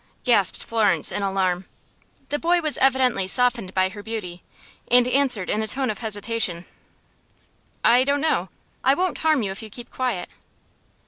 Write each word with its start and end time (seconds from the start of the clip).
gasped 0.23 0.63
Florence, 0.63 1.11
in 1.11 1.21
alarm. 1.21 1.65
The 2.29 2.39
boy 2.39 2.59
was 2.59 2.79
evidently 2.79 3.27
softened 3.27 3.75
by 3.75 3.89
her 3.89 4.01
beauty, 4.01 4.41
and 4.89 5.07
answered 5.07 5.47
in 5.47 5.61
a 5.61 5.67
tone 5.67 5.91
of 5.91 5.99
hesitation: 5.99 6.65
"I 7.85 8.03
don't 8.03 8.19
know. 8.21 8.49
I 8.83 8.95
won't 8.95 9.19
harm 9.19 9.43
you 9.43 9.51
if 9.51 9.61
you 9.61 9.69
keep 9.69 9.91
quiet." 9.91 10.27